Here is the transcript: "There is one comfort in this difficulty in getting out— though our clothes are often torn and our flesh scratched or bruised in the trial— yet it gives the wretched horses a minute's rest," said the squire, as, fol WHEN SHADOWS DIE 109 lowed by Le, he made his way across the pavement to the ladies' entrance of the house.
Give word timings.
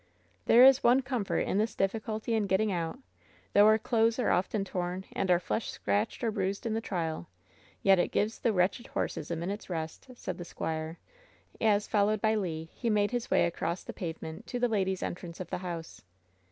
"There 0.47 0.63
is 0.65 0.83
one 0.83 1.03
comfort 1.03 1.41
in 1.41 1.59
this 1.59 1.75
difficulty 1.75 2.33
in 2.33 2.47
getting 2.47 2.71
out— 2.71 2.97
though 3.53 3.67
our 3.67 3.77
clothes 3.77 4.17
are 4.17 4.31
often 4.31 4.65
torn 4.65 5.05
and 5.13 5.29
our 5.29 5.39
flesh 5.39 5.69
scratched 5.69 6.23
or 6.23 6.31
bruised 6.31 6.65
in 6.65 6.73
the 6.73 6.81
trial— 6.81 7.27
yet 7.83 7.99
it 7.99 8.09
gives 8.11 8.39
the 8.39 8.51
wretched 8.51 8.87
horses 8.87 9.29
a 9.29 9.35
minute's 9.35 9.69
rest," 9.69 10.07
said 10.15 10.39
the 10.39 10.43
squire, 10.43 10.97
as, 11.61 11.87
fol 11.87 12.07
WHEN 12.07 12.15
SHADOWS 12.17 12.21
DIE 12.21 12.29
109 12.29 12.41
lowed 12.49 12.69
by 12.69 12.73
Le, 12.73 12.79
he 12.81 12.89
made 12.89 13.11
his 13.11 13.29
way 13.29 13.45
across 13.45 13.83
the 13.83 13.93
pavement 13.93 14.47
to 14.47 14.57
the 14.57 14.67
ladies' 14.67 15.03
entrance 15.03 15.39
of 15.39 15.51
the 15.51 15.59
house. 15.59 16.01